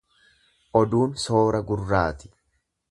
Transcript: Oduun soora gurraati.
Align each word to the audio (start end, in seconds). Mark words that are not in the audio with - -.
Oduun 0.81 1.13
soora 1.27 1.61
gurraati. 1.69 2.35